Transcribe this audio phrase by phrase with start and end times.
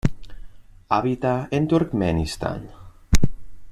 [0.89, 2.67] Habita en Turkmenistán.